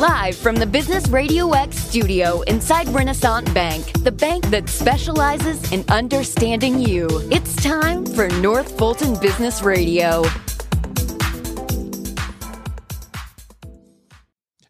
[0.00, 5.86] Live from the Business Radio X studio inside Renaissance Bank, the bank that specializes in
[5.88, 7.08] understanding you.
[7.32, 10.22] It's time for North Fulton Business Radio.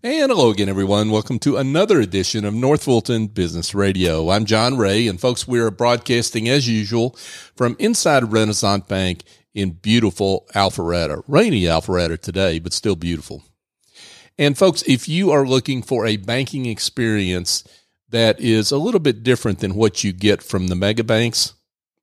[0.04, 1.10] And hello again, everyone.
[1.10, 4.30] Welcome to another edition of North Fulton Business Radio.
[4.30, 7.16] I'm John Ray, and folks, we are broadcasting as usual
[7.56, 9.24] from inside Renaissance Bank
[9.54, 11.24] in beautiful Alpharetta.
[11.26, 13.42] Rainy Alpharetta today, but still beautiful.
[14.38, 17.64] And folks, if you are looking for a banking experience
[18.10, 21.54] that is a little bit different than what you get from the mega banks,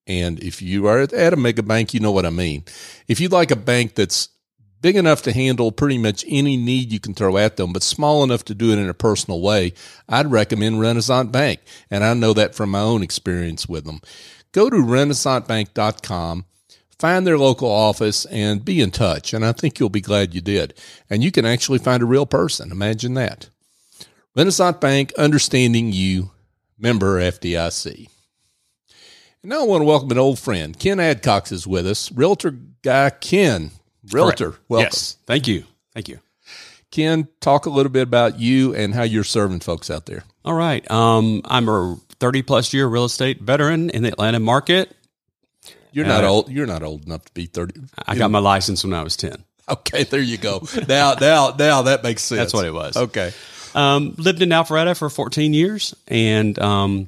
[0.07, 2.65] and if you are at a mega bank, you know what I mean.
[3.07, 4.29] If you'd like a bank that's
[4.81, 8.23] big enough to handle pretty much any need you can throw at them, but small
[8.23, 9.73] enough to do it in a personal way,
[10.09, 11.61] I'd recommend Renaissance Bank.
[11.89, 14.01] And I know that from my own experience with them.
[14.51, 16.45] Go to renaissancebank.com
[16.99, 19.33] find their local office and be in touch.
[19.33, 20.73] And I think you'll be glad you did.
[21.09, 22.71] And you can actually find a real person.
[22.71, 23.49] Imagine that.
[24.35, 26.31] Renaissance Bank, understanding you,
[26.77, 28.07] member FDIC.
[29.43, 30.77] And now I want to welcome an old friend.
[30.77, 32.11] Ken Adcox is with us.
[32.11, 33.71] Realtor guy Ken.
[34.11, 34.51] Realtor.
[34.51, 34.63] Correct.
[34.69, 34.85] Welcome.
[34.85, 35.17] Yes.
[35.27, 35.65] Thank you.
[35.93, 36.19] Thank you.
[36.91, 40.23] Ken, talk a little bit about you and how you're serving folks out there.
[40.45, 40.89] All right.
[40.91, 44.95] Um, I'm a 30 plus year real estate veteran in the Atlanta market.
[45.93, 46.49] You're not Uh, old.
[46.49, 47.79] You're not old enough to be 30.
[48.07, 49.43] I got my license when I was 10.
[49.69, 50.61] Okay, there you go.
[50.89, 52.37] Now, now, now that makes sense.
[52.39, 52.97] That's what it was.
[52.97, 53.31] Okay.
[53.75, 57.07] Um, lived in Alpharetta for 14 years and um,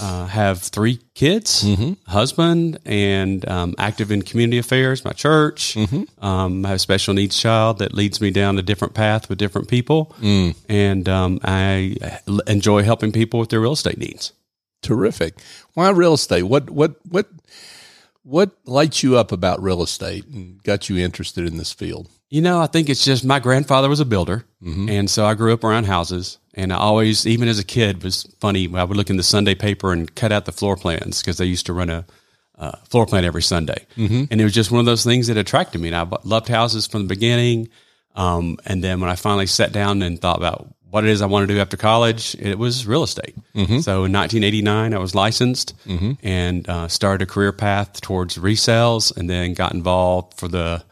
[0.00, 1.64] uh, have three kids,
[2.08, 5.76] husband, and um, active in community affairs, my church.
[5.76, 9.36] Um, I have a special needs child that leads me down a different path with
[9.38, 10.14] different people.
[10.68, 11.96] And um, I
[12.26, 14.32] l- enjoy helping people with their real estate needs.
[14.80, 15.34] Terrific.
[15.74, 16.42] Why real estate?
[16.44, 17.28] What what what
[18.22, 22.08] what lights you up about real estate and got you interested in this field?
[22.30, 24.46] You know, I think it's just my grandfather was a builder,
[24.88, 26.38] and so I grew up around houses.
[26.54, 28.68] And I always, even as a kid, was funny.
[28.74, 31.46] I would look in the Sunday paper and cut out the floor plans because they
[31.46, 32.06] used to run a
[32.58, 33.86] uh, floor plan every Sunday,
[34.30, 35.88] and it was just one of those things that attracted me.
[35.88, 37.68] And I loved houses from the beginning.
[38.14, 41.26] Um, and then when I finally sat down and thought about what it is I
[41.26, 43.34] want to do after college, it was real estate.
[43.80, 45.74] So in 1989, I was licensed
[46.22, 50.84] and uh, started a career path towards resales, and then got involved for the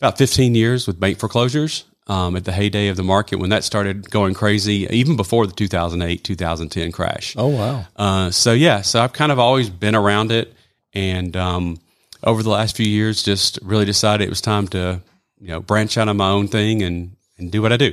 [0.00, 3.64] about 15 years with bank foreclosures um, at the heyday of the market when that
[3.64, 7.34] started going crazy, even before the 2008 2010 crash.
[7.36, 7.84] Oh wow.
[7.96, 10.54] Uh, so yeah, so I've kind of always been around it,
[10.94, 11.78] and um,
[12.22, 15.00] over the last few years, just really decided it was time to
[15.40, 17.92] you know branch out on my own thing and and do what I do.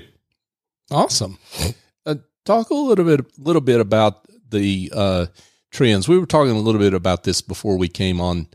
[0.91, 1.38] Awesome.
[2.06, 2.16] Uh,
[2.46, 5.25] talk a little bit little bit about the uh,
[5.72, 6.07] trends.
[6.07, 8.47] We were talking a little bit about this before we came on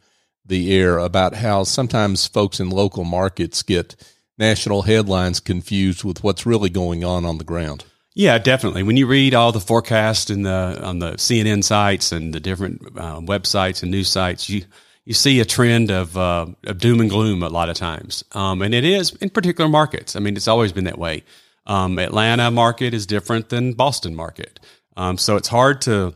[0.44, 3.94] the air about how sometimes folks in local markets get
[4.38, 7.84] national headlines confused with what's really going on on the ground.
[8.14, 8.82] Yeah, definitely.
[8.82, 12.82] When you read all the forecasts in the on the CNN sites and the different
[12.96, 14.64] uh, websites and news sites, you
[15.04, 18.62] you see a trend of, uh, of doom and gloom a lot of times, um,
[18.62, 20.14] and it is in particular markets.
[20.14, 21.24] I mean, it's always been that way.
[21.66, 24.60] Um, Atlanta market is different than Boston market,
[24.96, 26.14] um, so it's hard to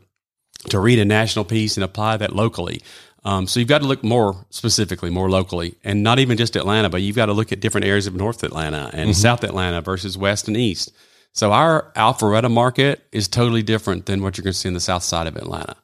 [0.70, 2.80] to read a national piece and apply that locally.
[3.24, 6.90] Um, so you've got to look more specifically, more locally, and not even just Atlanta,
[6.90, 10.18] but you've got to look at different areas of North Atlanta and South Atlanta versus
[10.18, 10.92] West and East.
[11.32, 14.80] So our Alpharetta market is totally different than what you're going to see in the
[14.80, 15.76] South side of Atlanta.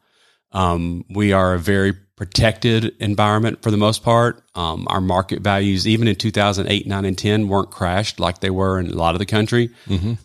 [0.53, 4.43] Um, we are a very protected environment for the most part.
[4.55, 8.79] Um, our market values, even in 2008, 9, and 10, weren't crashed like they were
[8.79, 9.71] in a lot of the country.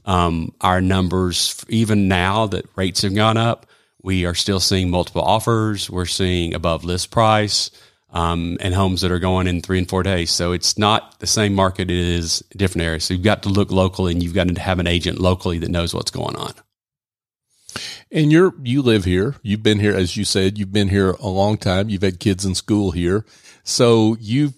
[0.03, 3.67] Um, our numbers, even now that rates have gone up,
[4.03, 5.89] we are still seeing multiple offers.
[5.89, 7.71] We're seeing above list price
[8.11, 10.31] um, and homes that are going in three and four days.
[10.31, 11.89] So it's not the same market.
[11.89, 13.05] It is different areas.
[13.05, 15.71] So you've got to look locally and you've got to have an agent locally that
[15.71, 16.51] knows what's going on.
[18.11, 19.35] And you're you live here.
[19.41, 21.89] You've been here, as you said, you've been here a long time.
[21.89, 23.25] You've had kids in school here,
[23.63, 24.53] so you've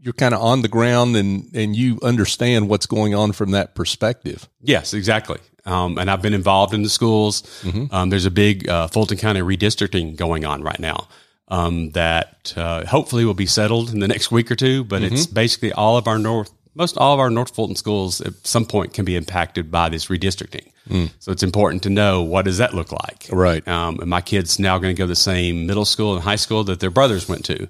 [0.00, 3.74] you're kind of on the ground and and you understand what's going on from that
[3.74, 4.48] perspective.
[4.60, 5.38] Yes, exactly.
[5.64, 7.44] Um, and I've been involved in the schools.
[7.92, 11.06] Um, there's a big uh, Fulton County redistricting going on right now
[11.46, 14.82] um, that uh, hopefully will be settled in the next week or two.
[14.82, 18.34] But it's basically all of our North, most all of our North Fulton schools at
[18.44, 20.71] some point can be impacted by this redistricting.
[21.20, 23.28] So it's important to know what does that look like.
[23.30, 23.66] Right.
[23.66, 26.36] Um, and my kids now going to go to the same middle school and high
[26.36, 27.68] school that their brothers went to.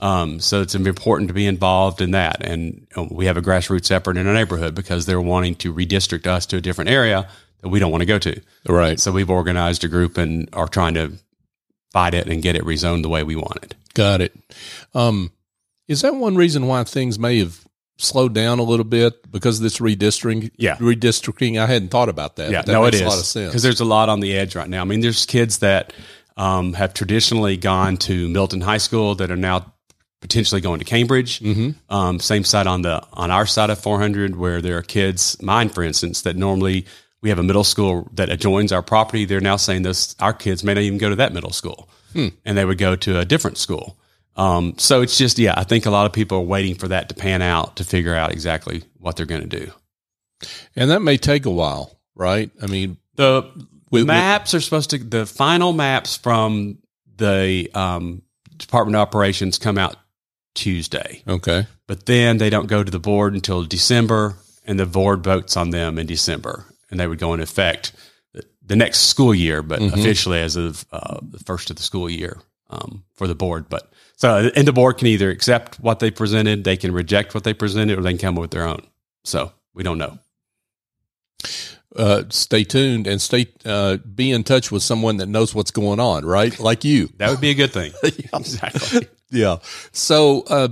[0.00, 2.44] Um, so it's important to be involved in that.
[2.44, 6.46] And we have a grassroots effort in our neighborhood because they're wanting to redistrict us
[6.46, 7.28] to a different area
[7.60, 8.40] that we don't want to go to.
[8.68, 8.98] Right.
[8.98, 11.12] So we've organized a group and are trying to
[11.92, 13.74] fight it and get it rezoned the way we want it.
[13.94, 14.34] Got it.
[14.94, 15.32] Um,
[15.86, 17.66] is that one reason why things may have
[17.98, 20.50] slowed down a little bit because of this redistricting?
[20.56, 20.76] Yeah.
[20.76, 21.58] redistricting.
[21.60, 22.50] I hadn't thought about that.
[22.50, 23.50] Yeah, that no, it is a lot of sense.
[23.50, 24.80] because there's a lot on the edge right now.
[24.82, 25.92] I mean, there's kids that
[26.36, 29.72] um, have traditionally gone to Milton High School that are now
[30.20, 31.40] potentially going to Cambridge.
[31.40, 31.70] Mm-hmm.
[31.94, 35.68] Um, same side on the on our side of 400, where there are kids, mine
[35.68, 36.86] for instance, that normally
[37.20, 39.24] we have a middle school that adjoins our property.
[39.24, 42.28] They're now saying this our kids may not even go to that middle school, Hmm.
[42.44, 43.96] and they would go to a different school.
[44.38, 47.08] Um, so it's just yeah, I think a lot of people are waiting for that
[47.08, 49.72] to pan out to figure out exactly what they're going to do.
[50.76, 52.50] and that may take a while, right?
[52.62, 53.50] I mean, The
[53.90, 56.78] With- maps are supposed to the final maps from
[57.16, 58.22] the um,
[58.56, 59.96] Department of Operations come out
[60.54, 65.22] Tuesday, okay, but then they don't go to the board until December, and the board
[65.24, 67.92] votes on them in December, and they would go in effect
[68.32, 72.08] the, the next school year, but officially as of uh, the first of the school
[72.10, 72.38] year
[72.70, 73.68] um, for the board.
[73.68, 77.44] But so, and the board can either accept what they presented, they can reject what
[77.44, 78.82] they presented, or they can come up with their own.
[79.24, 80.18] So we don't know.
[81.96, 86.00] uh, stay tuned and stay uh, be in touch with someone that knows what's going
[86.00, 86.58] on, right?
[86.60, 87.08] Like you.
[87.18, 87.92] That would be a good thing.
[88.02, 89.08] exactly.
[89.30, 89.58] Yeah.
[89.92, 90.68] So, uh,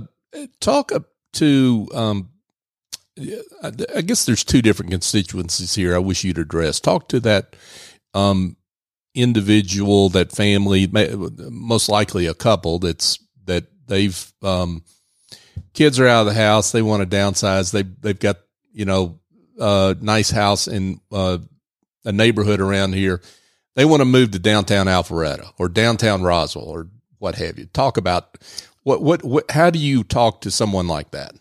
[0.59, 0.91] talk
[1.33, 2.29] to, um,
[3.63, 5.95] I guess there's two different constituencies here.
[5.95, 6.79] I wish you'd address.
[6.79, 7.55] Talk to that
[8.13, 8.57] um,
[9.15, 10.87] individual, that family,
[11.49, 13.26] most likely a couple that's that
[13.87, 14.83] they've um,
[15.73, 16.71] kids are out of the house.
[16.71, 17.71] They want to downsize.
[17.71, 18.37] They they've got
[18.71, 19.19] you know
[19.59, 21.39] a nice house in uh,
[22.05, 23.21] a neighborhood around here.
[23.75, 26.87] They want to move to downtown Alpharetta or downtown Roswell or
[27.19, 27.65] what have you.
[27.65, 28.37] Talk about
[28.87, 31.35] what, what, what, how do you talk to someone like that?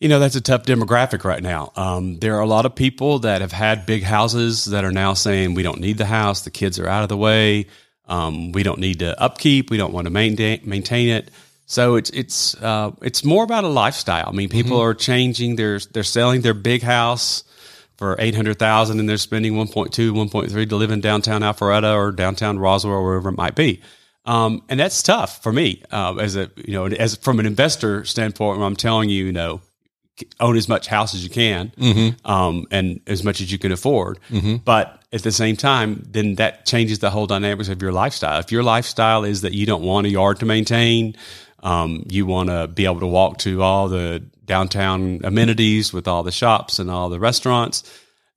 [0.00, 1.72] You know, that's a tough demographic right now.
[1.76, 5.14] Um, there are a lot of people that have had big houses that are now
[5.14, 6.42] saying, we don't need the house.
[6.42, 7.66] The kids are out of the way.
[8.06, 9.70] Um, we don't need to upkeep.
[9.70, 11.30] We don't want to maintain, maintain it.
[11.70, 14.28] So it's, it's, uh, it's more about a lifestyle.
[14.28, 15.56] I mean, people are changing.
[15.56, 17.44] They're, they're selling their big house
[17.98, 22.94] for 800,000 and they're spending 1.2, 1.3 to live in downtown Alpharetta or downtown Roswell
[22.94, 23.82] or wherever it might be.
[24.24, 28.04] Um, and that's tough for me, uh, as a, you know, as from an investor
[28.06, 29.60] standpoint, I'm telling you, you know,
[30.40, 31.70] own as much house as you can,
[32.24, 34.18] um, and as much as you can afford.
[34.64, 38.40] But at the same time, then that changes the whole dynamics of your lifestyle.
[38.40, 41.14] If your lifestyle is that you don't want a yard to maintain,
[41.62, 46.22] um, you want to be able to walk to all the downtown amenities with all
[46.22, 47.82] the shops and all the restaurants,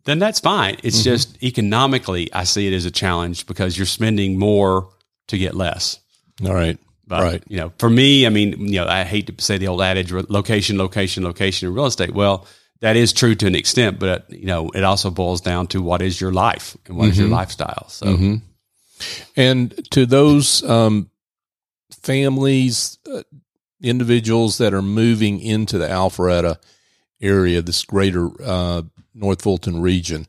[0.06, 0.78] then that's fine.
[0.84, 4.90] It's just economically, I see it as a challenge because you're spending more
[5.28, 6.00] to get less.
[6.46, 6.78] All right.
[7.08, 7.44] But, right.
[7.48, 10.12] you know, for me, I mean, you know, I hate to say the old adage,
[10.12, 12.14] location, location, location in real estate.
[12.14, 12.48] Well,
[12.80, 16.02] that is true to an extent, but you know, it also boils down to what
[16.02, 17.88] is your life and what is your lifestyle.
[17.90, 18.08] So,
[19.36, 21.10] And to those um,
[22.01, 23.24] families, uh,
[23.81, 26.57] individuals that are moving into the Alpharetta
[27.21, 28.83] area, this greater uh,
[29.13, 30.27] North Fulton region,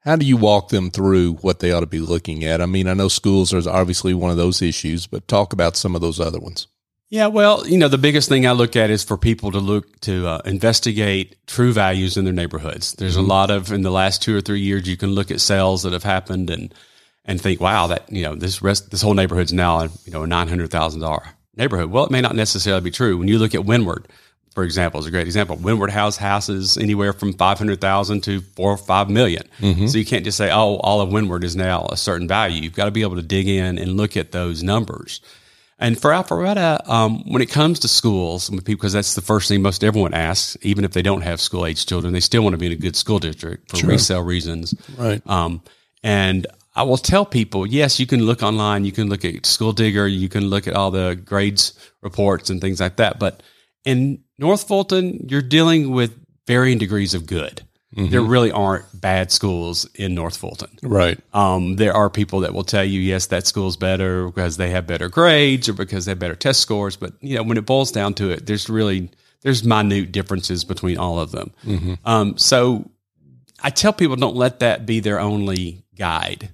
[0.00, 2.60] how do you walk them through what they ought to be looking at?
[2.60, 5.94] I mean, I know schools are obviously one of those issues, but talk about some
[5.94, 6.68] of those other ones.
[7.08, 9.98] yeah, well, you know, the biggest thing I look at is for people to look
[10.00, 12.92] to uh, investigate true values in their neighborhoods.
[12.92, 15.40] There's a lot of in the last two or three years, you can look at
[15.40, 16.72] sales that have happened and
[17.26, 20.26] and think, wow, that you know, this rest this whole neighborhood's now you know a
[20.26, 21.24] nine hundred thousand dollar
[21.56, 21.90] neighborhood.
[21.90, 23.18] Well, it may not necessarily be true.
[23.18, 24.08] When you look at Windward,
[24.52, 25.56] for example, is a great example.
[25.56, 29.42] Windward House houses anywhere from five hundred thousand to four or five million.
[29.88, 32.62] So you can't just say, oh, all of Windward is now a certain value.
[32.62, 35.20] You've got to be able to dig in and look at those numbers.
[35.78, 39.84] And for Alpharetta, um, when it comes to schools, because that's the first thing most
[39.84, 42.64] everyone asks, even if they don't have school age children, they still want to be
[42.64, 44.74] in a good school district for resale reasons.
[44.96, 45.20] Right.
[45.26, 45.60] Um,
[46.02, 50.14] and I will tell people, yes, you can look online, you can look at SchoolDigger,
[50.14, 53.18] you can look at all the grades reports and things like that.
[53.18, 53.42] But
[53.86, 56.14] in North Fulton, you're dealing with
[56.46, 57.62] varying degrees of good.
[58.10, 60.68] There really aren't bad schools in North Fulton.
[60.82, 61.18] Right.
[61.32, 64.86] Um, there are people that will tell you, yes, that school's better because they have
[64.86, 66.96] better grades or because they have better test scores.
[66.96, 70.98] But you know, when it boils down to it, there's really there's minute differences between
[70.98, 71.52] all of them.
[72.04, 72.90] Um, so
[73.62, 76.50] I tell people don't let that be their only guide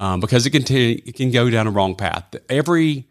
[0.00, 2.34] um, because it can t- it can go down a wrong path.
[2.48, 3.06] Every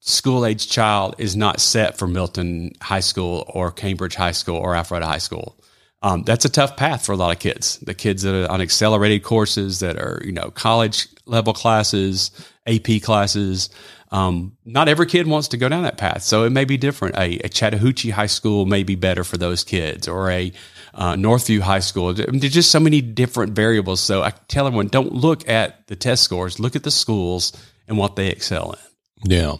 [0.00, 4.74] school age child is not set for Milton High School or Cambridge High School or
[4.74, 5.56] Alpharetta High School.
[6.02, 7.78] Um, that's a tough path for a lot of kids.
[7.78, 12.30] The kids that are on accelerated courses that are, you know, college level classes,
[12.70, 13.70] AP classes.
[14.12, 16.22] Um, not every kid wants to go down that path.
[16.22, 17.16] So it may be different.
[17.16, 20.52] A, a Chattahoochee High School may be better for those kids or a
[20.94, 22.12] uh, Northview High School.
[22.12, 24.00] There's just so many different variables.
[24.00, 27.52] So I tell everyone, don't look at the test scores, look at the schools
[27.86, 29.30] and what they excel in.
[29.30, 29.56] Yeah.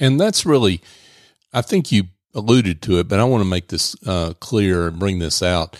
[0.00, 0.80] And that's really,
[1.52, 4.98] I think you alluded to it, but I want to make this uh, clear and
[4.98, 5.78] bring this out.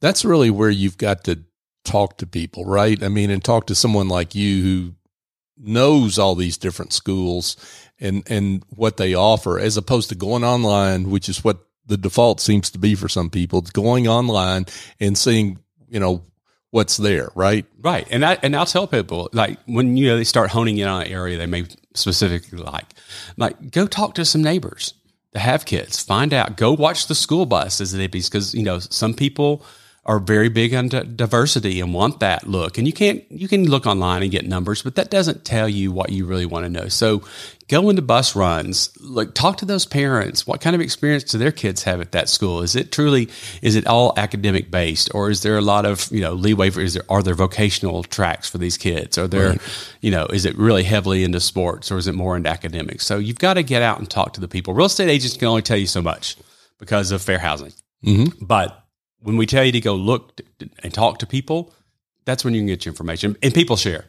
[0.00, 1.40] That's really where you've got to
[1.84, 3.02] talk to people, right?
[3.02, 4.94] I mean, and talk to someone like you who
[5.60, 7.56] knows all these different schools
[8.00, 12.40] and and what they offer, as opposed to going online, which is what the default
[12.40, 13.60] seems to be for some people.
[13.60, 14.66] It's going online
[15.00, 16.22] and seeing, you know,
[16.70, 17.66] what's there, right?
[17.80, 18.06] Right.
[18.10, 21.02] And I and I'll tell people like when you know they start honing in on
[21.02, 22.86] an area they may specifically like,
[23.36, 24.94] like go talk to some neighbors
[25.32, 26.02] that have kids.
[26.02, 26.56] Find out.
[26.56, 29.64] Go watch the school bus as it is because you know some people
[30.08, 32.78] are very big on diversity and want that look.
[32.78, 35.92] And you can't, you can look online and get numbers, but that doesn't tell you
[35.92, 36.88] what you really want to know.
[36.88, 37.22] So
[37.68, 40.46] go into bus runs, like talk to those parents.
[40.46, 42.62] What kind of experience do their kids have at that school?
[42.62, 43.28] Is it truly,
[43.60, 46.80] is it all academic based or is there a lot of, you know, leeway for,
[46.80, 49.18] is there, are there vocational tracks for these kids?
[49.18, 49.94] Are there, right.
[50.00, 53.04] you know, is it really heavily into sports or is it more into academics?
[53.04, 54.72] So you've got to get out and talk to the people.
[54.72, 56.38] Real estate agents can only tell you so much
[56.78, 57.74] because of fair housing.
[58.02, 58.46] Mm-hmm.
[58.46, 58.87] But
[59.20, 60.40] when we tell you to go look
[60.82, 61.74] and talk to people,
[62.24, 63.36] that's when you can get your information.
[63.42, 64.06] And people share.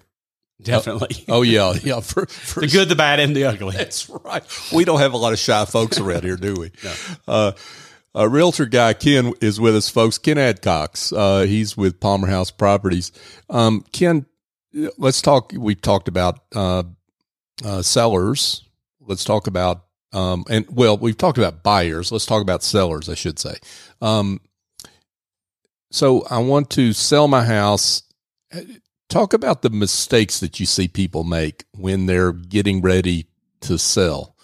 [0.62, 1.24] Definitely.
[1.28, 2.00] Oh, oh yeah, yeah.
[2.02, 3.76] For, for the good, the bad, and the ugly.
[3.78, 4.44] That's right.
[4.74, 6.72] We don't have a lot of shy folks around here, do we?
[6.84, 6.94] No.
[7.28, 7.52] Uh,
[8.16, 10.18] a realtor guy Ken is with us, folks.
[10.18, 11.14] Ken Adcox.
[11.16, 13.12] Uh, he's with Palmer House Properties.
[13.50, 14.26] Um, Ken,
[14.98, 15.54] let's talk.
[15.56, 16.84] We've talked about uh,
[17.64, 18.66] uh sellers.
[19.00, 22.12] Let's talk about um, and well, we've talked about buyers.
[22.12, 23.10] Let's talk about sellers.
[23.10, 23.56] I should say.
[24.02, 24.42] Um,
[25.92, 28.04] so I want to sell my house.
[29.10, 33.28] Talk about the mistakes that you see people make when they're getting ready
[33.62, 34.36] to sell.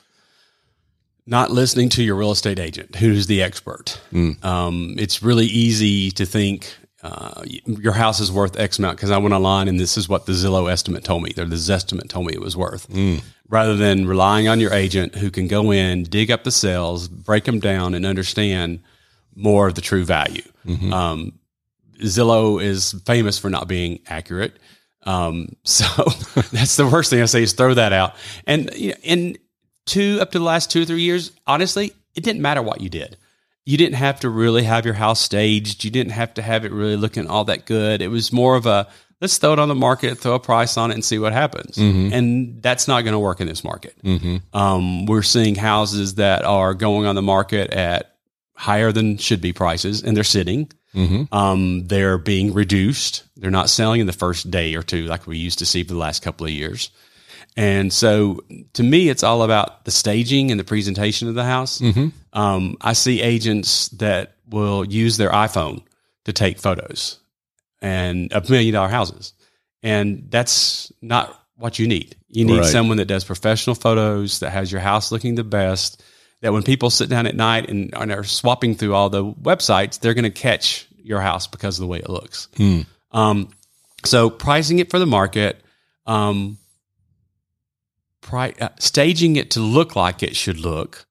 [1.27, 3.99] Not listening to your real estate agent, who's the expert.
[4.11, 4.43] Mm.
[4.43, 9.17] Um, it's really easy to think uh, your house is worth X amount because I
[9.17, 12.25] went online and this is what the Zillow estimate told me, or the Zestimate told
[12.25, 12.89] me it was worth.
[12.89, 13.23] Mm.
[13.47, 17.43] Rather than relying on your agent who can go in, dig up the sales, break
[17.43, 18.81] them down, and understand
[19.35, 20.43] more of the true value.
[20.65, 20.93] Mm-hmm.
[20.93, 21.39] Um,
[22.01, 24.57] Zillow is famous for not being accurate.
[25.03, 25.85] Um, so
[26.51, 28.15] that's the worst thing I say is throw that out.
[28.45, 29.37] And in
[29.85, 32.89] two up to the last two or three years, honestly, it didn't matter what you
[32.89, 33.17] did.
[33.65, 35.83] You didn't have to really have your house staged.
[35.83, 38.01] You didn't have to have it really looking all that good.
[38.01, 38.87] It was more of a
[39.21, 41.77] let's throw it on the market, throw a price on it, and see what happens.
[41.77, 42.13] Mm-hmm.
[42.13, 43.95] And that's not going to work in this market.
[44.03, 44.55] Mm-hmm.
[44.55, 48.14] Um, we're seeing houses that are going on the market at
[48.55, 50.71] higher than should be prices, and they're sitting.
[50.93, 51.33] Mm-hmm.
[51.35, 53.23] Um, they're being reduced.
[53.35, 55.93] They're not selling in the first day or two like we used to see for
[55.93, 56.89] the last couple of years.
[57.57, 58.43] And so
[58.73, 61.79] to me, it's all about the staging and the presentation of the house.
[61.79, 62.07] Mm-hmm.
[62.37, 65.83] Um, I see agents that will use their iPhone
[66.25, 67.19] to take photos
[67.81, 69.33] and of million dollar houses.
[69.83, 72.15] And that's not what you need.
[72.29, 72.65] You need right.
[72.65, 76.03] someone that does professional photos, that has your house looking the best,
[76.45, 79.99] that when people sit down at night and, and are swapping through all the websites,
[79.99, 82.49] they're going to catch your house because of the way it looks.
[82.55, 82.81] Hmm.
[83.09, 83.49] Um,
[84.03, 85.59] so pricing it for the market,
[86.05, 86.59] um,
[88.21, 91.07] pri- uh, staging it to look like it should look,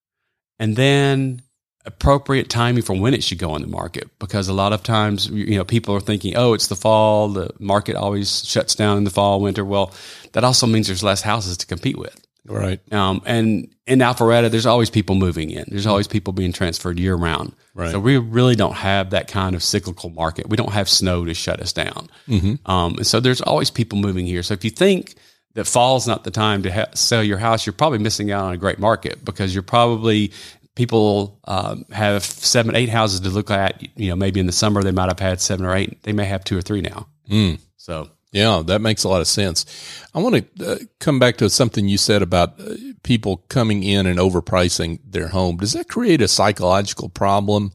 [0.61, 1.43] and then
[1.85, 4.17] appropriate timing for when it should go on the market.
[4.21, 7.31] Because a lot of times, you know, people are thinking, "Oh, it's the fall.
[7.31, 9.93] The market always shuts down in the fall, winter." Well,
[10.31, 12.24] that also means there's less houses to compete with.
[12.47, 12.81] Right.
[12.93, 15.65] Um, and in Alpharetta, there's always people moving in.
[15.69, 17.55] There's always people being transferred year round.
[17.75, 17.91] Right.
[17.91, 20.49] So we really don't have that kind of cyclical market.
[20.49, 22.09] We don't have snow to shut us down.
[22.29, 22.71] Mm-hmm.
[22.71, 24.43] Um, and so there's always people moving here.
[24.43, 25.15] So if you think
[25.55, 28.53] that fall's not the time to ha- sell your house, you're probably missing out on
[28.53, 30.33] a great market because you're probably
[30.75, 33.83] people um, have seven, eight houses to look at.
[33.99, 36.03] You know, maybe in the summer they might have had seven or eight.
[36.03, 37.07] They may have two or three now.
[37.31, 37.61] Mm.
[37.77, 39.65] So yeah, that makes a lot of sense.
[40.13, 42.75] I want to uh, come back to something you said about uh,
[43.05, 45.59] people coming in and overpricing their home.
[45.59, 47.73] Does that create a psychological problem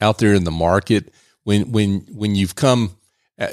[0.00, 1.12] out there in the market
[1.44, 2.96] when when when you've come
[3.38, 3.48] uh,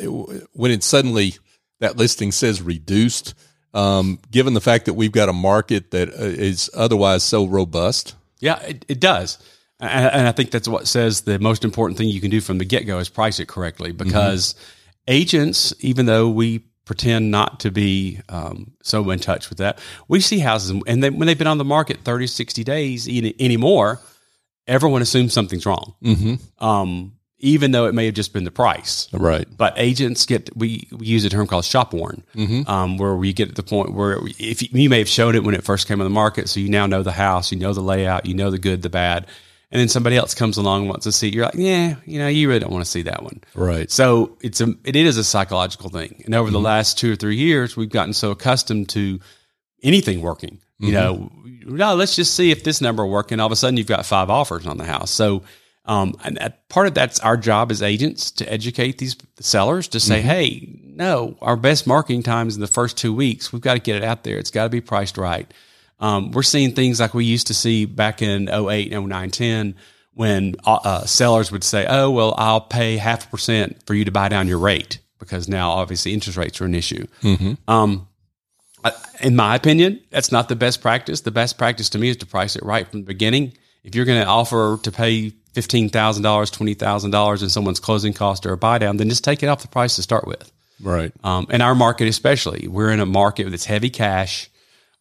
[0.54, 1.34] when it suddenly
[1.82, 3.34] that listing says reduced?
[3.74, 8.16] Um, given the fact that we've got a market that uh, otherwise so robust.
[8.40, 9.38] Yeah, it, it does.
[9.82, 12.64] And I think that's what says the most important thing you can do from the
[12.64, 14.75] get go is price it correctly because mm-hmm
[15.08, 20.20] agents, even though we pretend not to be um, so in touch with that, we
[20.20, 24.00] see houses, and they, when they've been on the market 30, 60 days any, anymore,
[24.68, 25.96] everyone assumes something's wrong.
[26.04, 26.64] Mm-hmm.
[26.64, 29.10] Um, even though it may have just been the price.
[29.14, 29.46] Right.
[29.56, 32.68] But agents get, we, we use a term called shop worn, mm-hmm.
[32.70, 35.44] um, where we get to the point where if you, you may have showed it
[35.44, 37.74] when it first came on the market, so you now know the house, you know
[37.74, 39.28] the layout, you know the good, the bad
[39.72, 42.28] and then somebody else comes along and wants to see, you're like, yeah, you know,
[42.28, 43.42] you really don't want to see that one.
[43.54, 43.90] Right.
[43.92, 46.22] So it's a, it is a psychological thing.
[46.26, 46.54] And over mm-hmm.
[46.54, 49.20] the last two or three years, we've gotten so accustomed to
[49.84, 50.60] anything working.
[50.78, 51.32] You know,
[51.66, 53.32] no, let's just see if this number will work.
[53.32, 55.10] And all of a sudden, you've got five offers on the house.
[55.10, 55.44] So,
[55.86, 60.02] um, and that, part of that's our job as agents to educate these sellers to
[60.02, 63.54] say, hey, no, our best marketing time is in the first two weeks.
[63.54, 64.38] We've got to get it out there.
[64.38, 65.50] It's got to be priced right.
[66.00, 69.76] Um, we're seeing things like we used to see back in 08 and 09, 10
[70.14, 74.06] when uh, uh, sellers would say, oh, well, I'll pay half a percent for you
[74.06, 77.06] to buy down your rate because now obviously interest rates are an issue.
[77.68, 78.08] Um,
[79.22, 81.22] in my opinion, that's not the best practice.
[81.22, 83.54] The best practice to me is to price it right from the beginning.
[83.84, 87.80] If you're going to offer to pay fifteen thousand dollars, twenty thousand dollars in someone's
[87.80, 90.28] closing cost or a buy down, then just take it off the price to start
[90.28, 90.52] with.
[90.82, 91.12] Right.
[91.24, 94.50] Um, in our market, especially, we're in a market that's heavy cash.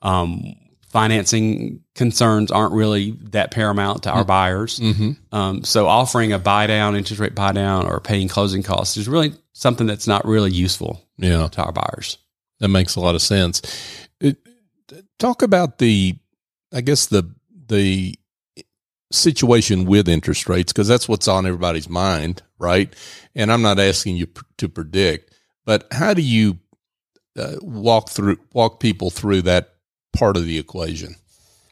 [0.02, 0.54] Um,
[0.94, 4.80] financing concerns aren't really that paramount to our buyers.
[5.32, 9.08] Um, so offering a buy down, interest rate buy down, or paying closing costs is
[9.08, 11.48] really something that's not really useful Yeah.
[11.48, 12.18] to our buyers.
[12.60, 13.60] That makes a lot of sense.
[14.20, 14.36] It,
[15.18, 16.16] talk about the,
[16.72, 17.28] I guess the
[17.66, 18.14] the
[19.10, 22.94] situation with interest rates because that's what's on everybody's mind, right?
[23.34, 25.34] And I'm not asking you pr- to predict,
[25.64, 26.58] but how do you
[27.36, 29.73] uh, walk through walk people through that
[30.14, 31.16] part of the equation?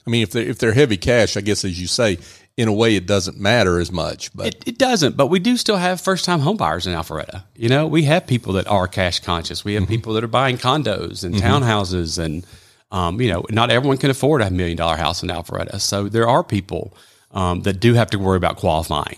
[0.07, 2.19] I mean, if they're if they're heavy cash, I guess as you say,
[2.57, 4.35] in a way, it doesn't matter as much.
[4.35, 7.45] But It, it doesn't, but we do still have first time homebuyers in Alpharetta.
[7.57, 9.65] You know, we have people that are cash conscious.
[9.65, 12.45] We have people that are buying condos and townhouses, and
[12.91, 15.81] um, you know, not everyone can afford a million dollar house in Alpharetta.
[15.81, 16.95] So there are people
[17.35, 19.17] um, that do have to worry about qualifying,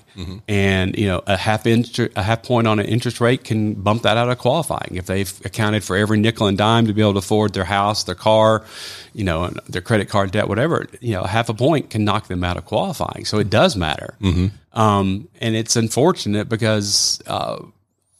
[0.48, 4.02] and you know, a half inch, a half point on an interest rate can bump
[4.02, 7.14] that out of qualifying if they've accounted for every nickel and dime to be able
[7.14, 8.64] to afford their house, their car,
[9.12, 10.86] you know, and their credit card debt, whatever.
[11.00, 13.24] You know, half a point can knock them out of qualifying.
[13.24, 14.14] So it does matter.
[14.72, 17.62] Um, and it's unfortunate because uh,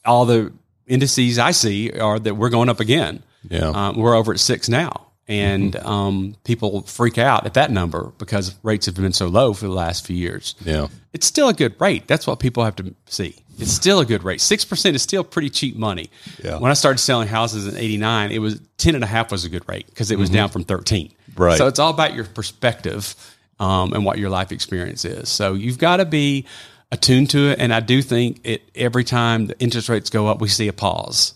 [0.03, 0.51] all the
[0.87, 3.23] indices I see are that we're going up again.
[3.49, 3.69] Yeah.
[3.69, 5.04] Um, we're over at six now.
[5.27, 9.65] And um, people freak out at that number because rates have been so low for
[9.65, 10.53] the last few years.
[10.63, 12.07] yeah, It's still a good rate.
[12.07, 13.35] That's what people have to see.
[13.57, 14.39] It's still a good rate.
[14.39, 16.09] 6% is still pretty cheap money.
[16.43, 16.59] Yeah.
[16.59, 19.49] When I started selling houses in 89, it was 10 and a half was a
[19.49, 21.11] good rate because it was down from 13.
[21.35, 21.57] Right.
[21.57, 23.15] So it's all about your perspective
[23.59, 25.29] um, and what your life experience is.
[25.29, 26.45] So you've got to be
[26.91, 27.59] attuned to it.
[27.59, 30.73] And I do think it every time the interest rates go up, we see a
[30.73, 31.33] pause.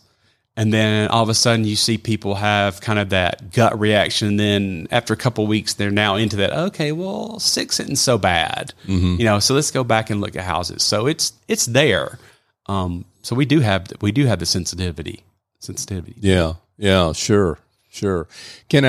[0.60, 4.28] And then all of a sudden, you see people have kind of that gut reaction.
[4.28, 6.52] And then after a couple of weeks, they're now into that.
[6.52, 9.40] Okay, well, six isn't so bad, you know.
[9.40, 10.84] So let's go back and look at houses.
[10.84, 12.20] So it's it's there.
[12.66, 15.24] Um, so we do have we do have the sensitivity
[15.60, 16.16] sensitivity.
[16.18, 17.14] yeah, yeah.
[17.14, 17.58] Sure,
[17.90, 18.28] sure.
[18.68, 18.84] Ken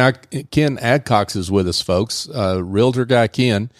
[0.50, 2.28] Ken Adcox is with us, folks.
[2.28, 3.70] Uh, Realtor guy Ken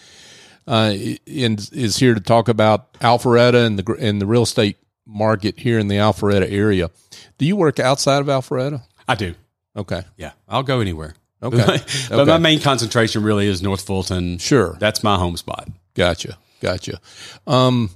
[0.65, 0.93] uh,
[1.25, 4.77] is here to talk about Alpharetta and the and the real estate
[5.11, 6.89] market here in the Alpharetta area.
[7.37, 8.81] Do you work outside of Alpharetta?
[9.07, 9.35] I do.
[9.75, 11.15] Okay, Yeah, I'll go anywhere.
[11.41, 11.57] Okay.
[12.09, 12.25] but Okay.
[12.31, 14.37] my main concentration really is North Fulton.
[14.37, 14.75] Sure.
[14.79, 15.69] that's my home spot.
[15.95, 16.99] Gotcha, gotcha.
[17.47, 17.89] Um,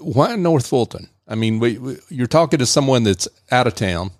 [0.00, 1.08] why North Fulton?
[1.26, 4.10] I mean, we, we, you're talking to someone that's out of town.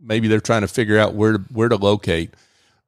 [0.00, 2.34] Maybe they're trying to figure out where to, where to locate.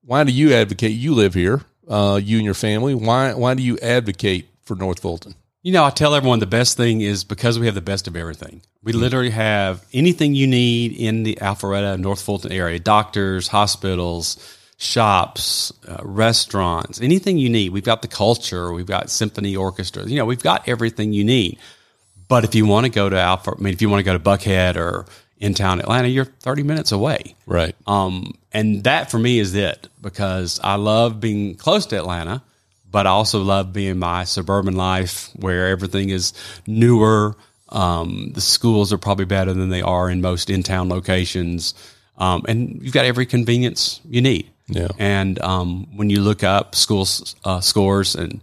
[0.02, 0.92] Why do you advocate?
[0.92, 2.94] You live here, uh, you and your family.
[2.94, 5.34] Why why do you advocate for North Fulton?
[5.66, 8.14] You know, I tell everyone the best thing is because we have the best of
[8.14, 8.62] everything.
[8.84, 14.38] We literally have anything you need in the Alpharetta, North Fulton area doctors, hospitals,
[14.76, 17.70] shops, uh, restaurants, anything you need.
[17.70, 20.08] We've got the culture, we've got symphony orchestras.
[20.08, 21.58] You know, we've got everything you need.
[22.28, 24.12] But if you want to go to Alpha, I mean, if you want to go
[24.12, 25.06] to Buckhead or
[25.38, 27.34] in town Atlanta, you're 30 minutes away.
[27.44, 27.74] Right.
[27.88, 32.44] Um, and that for me is it because I love being close to Atlanta,
[32.96, 36.32] but I also love being my suburban life where everything is
[36.66, 37.36] newer.
[37.68, 41.74] Um, the schools are probably better than they are in most in town locations.
[42.16, 44.50] Um, and you've got every convenience you need.
[44.68, 44.88] Yeah.
[44.98, 47.06] And um, when you look up school
[47.44, 48.40] uh, scores and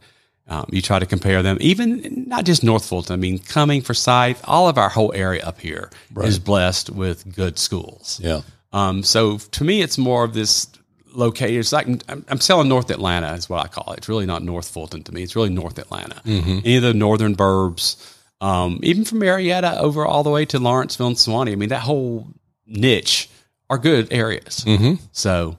[0.47, 3.95] um, you try to compare them, even not just North Fulton, I mean, coming for
[3.95, 5.89] Forsyth, all of our whole area up here
[6.21, 8.21] is blessed with good schools.
[8.23, 8.41] Yeah.
[8.71, 10.67] Um, so to me, it's more of this
[11.15, 11.55] located.
[11.59, 13.99] It's like I'm, I'm selling North Atlanta is what I call it.
[13.99, 15.23] It's really not North Fulton to me.
[15.23, 16.21] It's really North Atlanta.
[16.65, 17.97] Any of the northern burbs,
[18.41, 21.53] um, even from Marietta over all the way to Lawrenceville and Suwanee.
[21.53, 22.27] I mean, that whole
[22.65, 23.29] niche
[23.69, 24.63] are good areas.
[25.11, 25.57] So,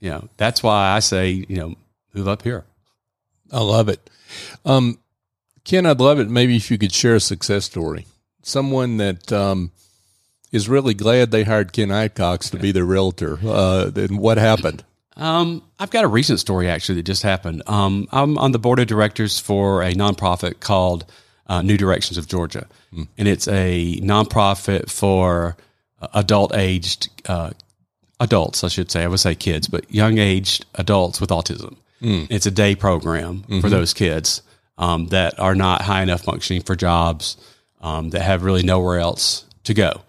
[0.00, 1.74] you know, that's why I say, you know,
[2.14, 2.64] move up here.
[3.52, 4.10] I love it.
[4.64, 4.98] Um,
[5.64, 6.28] Ken, I'd love it.
[6.28, 8.06] Maybe if you could share a success story,
[8.42, 9.72] someone that um,
[10.52, 13.38] is really glad they hired Ken Adcox to be their realtor.
[13.44, 14.84] Uh, and what happened?
[15.18, 17.62] Um, I've got a recent story actually that just happened.
[17.66, 21.04] Um, I'm on the board of directors for a nonprofit called
[21.48, 22.66] uh, New Directions of Georgia,
[23.18, 25.56] and it's a nonprofit for
[26.00, 27.50] uh, adult aged uh,
[28.20, 29.02] adults, I should say.
[29.02, 31.76] I would say kids, but young aged adults with autism.
[32.30, 34.42] It's a day program for those kids
[34.78, 37.36] um, that are not high enough functioning for jobs,
[37.80, 40.02] um, that have really nowhere else to go.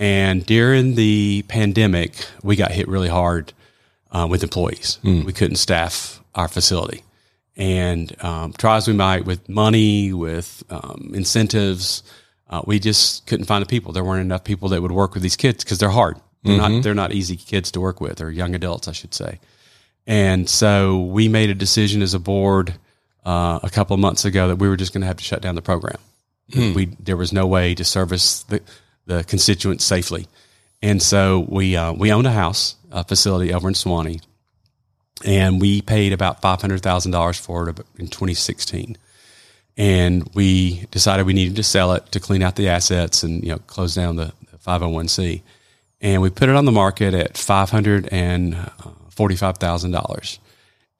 [0.00, 3.52] And during the pandemic, we got hit really hard
[4.16, 4.98] uh, with employees.
[5.04, 7.02] We couldn't staff our facility.
[7.56, 12.02] And um, try as we might with money, with um, incentives,
[12.48, 13.92] uh, we just couldn't find the people.
[13.92, 16.16] There weren't enough people that would work with these kids because they're hard.
[16.44, 19.40] They're not they're not easy kids to work with, or young adults, I should say.
[20.06, 22.74] And so we made a decision as a board
[23.24, 25.42] uh, a couple of months ago that we were just going to have to shut
[25.42, 25.98] down the program.
[26.76, 28.60] We there was no way to service the
[29.06, 30.28] the constituents safely,
[30.82, 34.22] and so we uh, we owned a house a facility over in Suwanee,
[35.24, 38.96] and we paid about five hundred thousand dollars for it in 2016.
[39.78, 43.50] And we decided we needed to sell it to clean out the assets and you
[43.50, 45.42] know close down the, the 501c.
[46.00, 48.56] And we put it on the market at five hundred and
[49.10, 50.38] forty-five thousand dollars.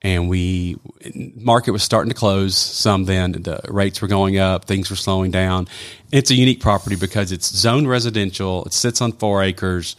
[0.02, 0.76] And we
[1.34, 3.06] market was starting to close some.
[3.06, 5.66] Then the rates were going up, things were slowing down.
[6.12, 8.66] It's a unique property because it's zoned residential.
[8.66, 9.96] It sits on four acres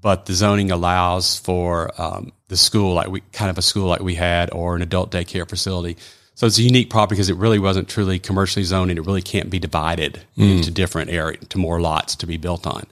[0.00, 4.00] but the zoning allows for um, the school, like we kind of a school like
[4.00, 5.96] we had, or an adult daycare facility.
[6.34, 9.22] So it's a unique property because it really wasn't truly commercially zoned, and it really
[9.22, 12.86] can't be divided into different areas to more lots to be built on.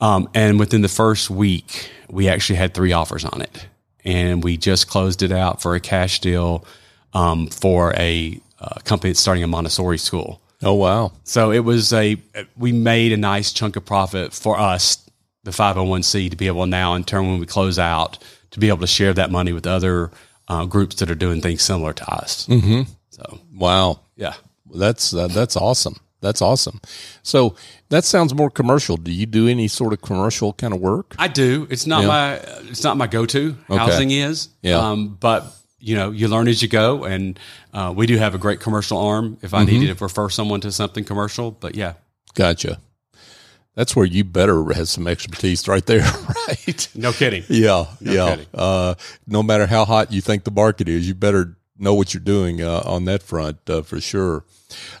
[0.00, 3.66] Um, and within the first week, we actually had three offers on it,
[4.04, 6.64] and we just closed it out for a cash deal
[7.12, 10.40] um, for a uh, company that's starting a Montessori school.
[10.62, 11.12] Oh wow.
[11.24, 12.16] So it was a
[12.56, 14.96] we made a nice chunk of profit for us,
[15.44, 18.18] the 501c, to be able now in turn when we close out
[18.50, 20.10] to be able to share that money with other
[20.48, 22.46] uh, groups that are doing things similar to us.
[22.46, 22.82] Mm-hmm.
[23.10, 24.00] So Wow.
[24.16, 24.34] yeah,
[24.74, 25.96] That's uh, that's awesome.
[26.20, 26.80] That's awesome.
[27.22, 27.54] So
[27.90, 28.96] that sounds more commercial.
[28.96, 31.14] Do you do any sort of commercial kind of work?
[31.18, 31.66] I do.
[31.70, 32.08] It's not Yeah.
[32.08, 32.32] my
[32.70, 33.56] it's not my go to.
[33.68, 34.78] Housing is, Yeah.
[34.78, 35.44] Um, but
[35.78, 37.38] you know, you learn as you go, and
[37.74, 39.36] uh, we do have a great commercial arm.
[39.42, 39.70] If I Mm-hmm.
[39.80, 41.94] needed to refer someone to something commercial, but yeah,
[42.34, 42.80] Gotcha.
[43.74, 46.02] That's where you better have some expertise right there,
[46.48, 46.88] right?
[46.94, 47.42] no kidding.
[47.48, 48.30] Yeah, yeah.
[48.30, 48.46] kidding.
[48.54, 48.94] Uh,
[49.26, 52.62] no matter how hot you think the market is, you better know what you're doing
[52.62, 54.44] uh, on that front uh, for sure.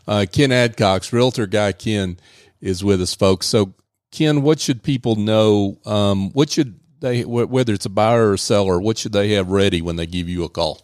[0.08, 2.18] Uh, Ken Adcox, realtor guy Ken,
[2.60, 3.46] is with us, folks.
[3.46, 3.74] So,
[4.10, 5.78] Ken, what should people know?
[5.86, 9.50] Um, what should they, wh- whether it's a buyer or seller, what should they have
[9.50, 10.80] ready when they give you a call?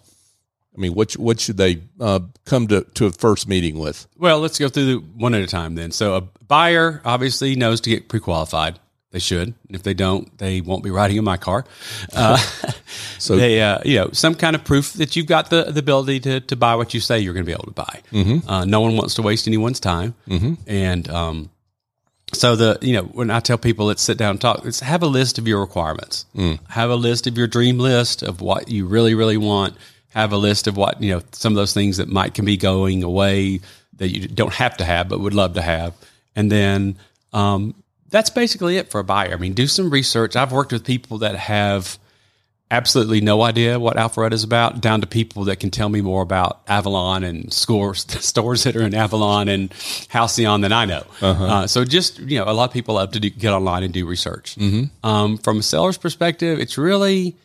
[0.76, 4.06] I mean, what what should they uh, come to to a first meeting with?
[4.16, 5.90] Well, let's go through the one at a time then.
[5.90, 8.78] So a buyer obviously knows to get pre-qualified.
[9.12, 9.48] They should.
[9.48, 11.64] And if they don't, they won't be riding in my car.
[12.14, 12.38] Uh,
[13.18, 16.20] So- they, uh, you know, some kind of proof that you've got the, the ability
[16.20, 18.00] to, to buy what you say you're going to be able to buy.
[18.12, 18.48] Mm-hmm.
[18.48, 20.14] Uh, no one wants to waste anyone's time.
[20.28, 20.54] Mm-hmm.
[20.66, 21.50] And, um,
[22.32, 25.02] so the you know when I tell people let's sit down and talk, let's have
[25.02, 26.26] a list of your requirements.
[26.68, 29.76] Have a list of your dream list of what you really really want.
[30.10, 32.56] Have a list of what you know some of those things that might can be
[32.56, 33.60] going away
[33.96, 35.94] that you don't have to have but would love to have,
[36.34, 36.96] and then
[37.32, 37.74] um,
[38.08, 39.32] that's basically it for a buyer.
[39.32, 40.36] I mean, do some research.
[40.36, 41.98] I've worked with people that have
[42.70, 46.22] absolutely no idea what Alpharetta is about, down to people that can tell me more
[46.22, 49.72] about Avalon and scores, stores that are in Avalon and
[50.08, 51.04] Halcyon than I know.
[51.46, 53.92] uh so just, you know, a lot of people love to do, get online and
[53.92, 54.56] do research.
[55.02, 57.36] Um, from a seller's perspective, it's really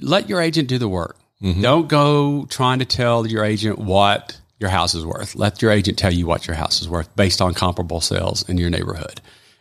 [0.00, 1.16] let your agent do the work.
[1.42, 5.34] Don't go trying to tell your agent what your house is worth.
[5.34, 8.56] Let your agent tell you what your house is worth based on comparable sales in
[8.56, 9.20] your neighborhood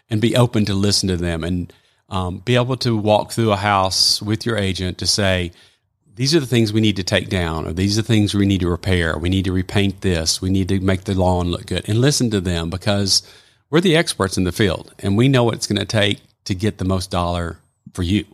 [0.10, 1.74] and be open to listen to them and
[2.10, 5.52] um, be able to walk through a house with your agent to say,
[6.16, 8.46] these are the things we need to take down, or these are the things we
[8.46, 9.18] need to repair.
[9.18, 10.40] We need to repaint this.
[10.40, 13.24] We need to make the lawn look good and listen to them because
[13.72, 16.54] we're the experts in the field and we know what it's going to take to
[16.54, 17.58] get the most dollar
[17.94, 18.26] for you.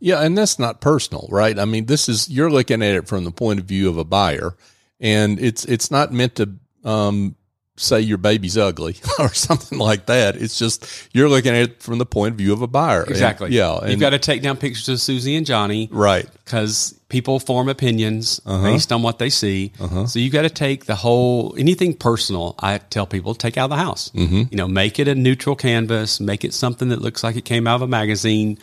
[0.00, 1.58] Yeah, and that's not personal, right?
[1.58, 4.04] I mean, this is you're looking at it from the point of view of a
[4.04, 4.56] buyer,
[5.00, 7.36] and it's it's not meant to um,
[7.76, 10.36] say your baby's ugly or something like that.
[10.36, 13.02] It's just you're looking at it from the point of view of a buyer.
[13.02, 13.50] And- Exactly.
[13.52, 13.78] yeah.
[13.78, 15.88] And, You've got to take down pictures of Susie and Johnny.
[15.92, 16.26] right.
[16.44, 18.62] because people form opinions uh-huh.
[18.62, 19.72] based on what they see.
[19.78, 20.06] Uh-huh.
[20.06, 22.54] So you've got to take the whole anything personal.
[22.58, 24.10] I tell people take out of the house.
[24.10, 24.42] Mm-hmm.
[24.50, 26.20] You know, make it a neutral canvas.
[26.20, 28.58] Make it something that looks like it came out of a magazine.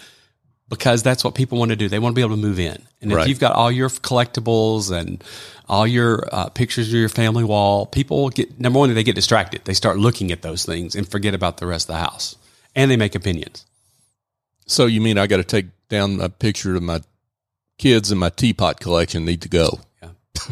[0.69, 1.89] Because that's what people want to do.
[1.89, 2.82] They want to be able to move in.
[3.01, 5.23] And if you've got all your collectibles and
[5.67, 9.65] all your uh, pictures of your family wall, people get number one, they get distracted.
[9.65, 12.36] They start looking at those things and forget about the rest of the house.
[12.75, 13.65] And they make opinions.
[14.67, 17.01] So you mean I got to take down a picture of my
[17.79, 19.79] kids and my teapot collection need to go?
[20.03, 20.10] Yeah.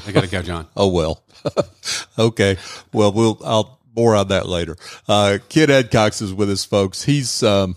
[0.07, 0.67] I got to go, John.
[0.75, 1.23] Oh well.
[2.19, 2.57] okay.
[2.91, 4.75] Well, we'll I'll more on that later.
[5.07, 7.03] Uh, Ken Adcox is with us, folks.
[7.03, 7.75] He's um,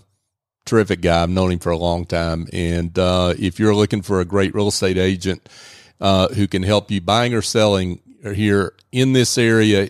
[0.65, 1.23] terrific guy.
[1.23, 2.47] I've known him for a long time.
[2.53, 5.47] And uh, if you're looking for a great real estate agent
[5.99, 9.89] uh, who can help you buying or selling here in this area,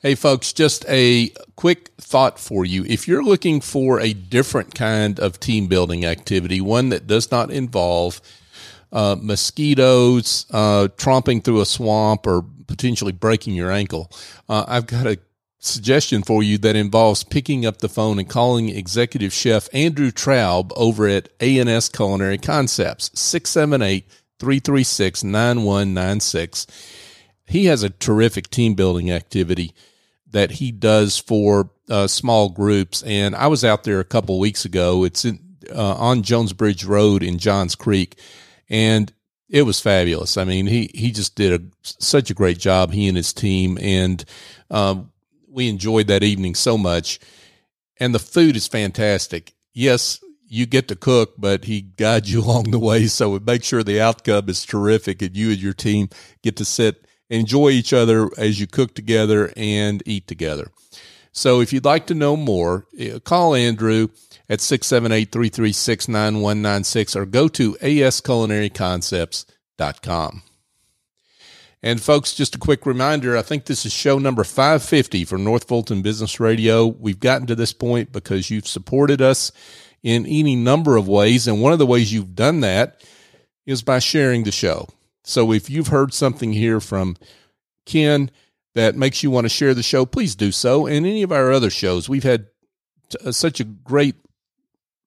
[0.00, 2.84] Hey, folks, just a quick thought for you.
[2.84, 7.50] If you're looking for a different kind of team building activity, one that does not
[7.50, 8.20] involve
[8.92, 14.10] uh, mosquitoes uh, tromping through a swamp or potentially breaking your ankle,
[14.48, 15.18] uh, I've got a
[15.64, 20.72] suggestion for you that involves picking up the phone and calling executive chef Andrew Traub
[20.76, 24.06] over at ANS Culinary Concepts, 678
[24.38, 26.66] 336 9196.
[27.46, 29.74] He has a terrific team building activity
[30.30, 33.02] that he does for uh, small groups.
[33.02, 35.04] And I was out there a couple weeks ago.
[35.04, 35.38] It's in,
[35.74, 38.18] uh, on Jones Bridge Road in Johns Creek,
[38.68, 39.12] and
[39.48, 40.36] it was fabulous.
[40.36, 42.92] I mean, he he just did a, such a great job.
[42.92, 44.24] He and his team, and
[44.70, 45.12] um,
[45.54, 47.18] we enjoyed that evening so much.
[47.98, 49.54] And the food is fantastic.
[49.72, 53.06] Yes, you get to cook, but he guides you along the way.
[53.06, 56.08] So make sure the outcome is terrific, and you and your team
[56.42, 60.70] get to sit enjoy each other as you cook together and eat together.
[61.32, 64.08] So if you'd like to know more, eh, call Andrew
[64.48, 70.42] at 678-336-9196 or go to asculinaryconcepts.com.
[71.84, 75.68] And folks, just a quick reminder, I think this is show number 550 for North
[75.68, 76.86] Fulton Business Radio.
[76.86, 79.52] We've gotten to this point because you've supported us
[80.02, 81.46] in any number of ways.
[81.46, 83.04] And one of the ways you've done that
[83.66, 84.88] is by sharing the show.
[85.24, 87.18] So if you've heard something here from
[87.84, 88.30] Ken
[88.74, 90.86] that makes you want to share the show, please do so.
[90.86, 92.46] And any of our other shows, we've had
[93.10, 94.14] t- uh, such a great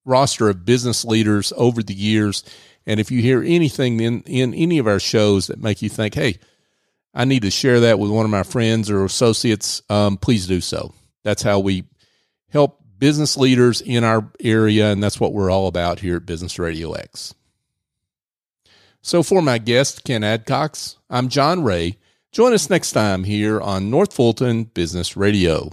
[0.04, 2.44] roster of business leaders over the years.
[2.86, 6.14] And if you hear anything in, in any of our shows that make you think,
[6.14, 6.38] hey,
[7.14, 10.60] I need to share that with one of my friends or associates, um, please do
[10.60, 10.94] so.
[11.24, 11.84] That's how we
[12.50, 14.92] help business leaders in our area.
[14.92, 17.34] And that's what we're all about here at Business Radio X.
[19.00, 21.98] So, for my guest, Ken Adcox, I'm John Ray.
[22.32, 25.70] Join us next time here on North Fulton Business Radio.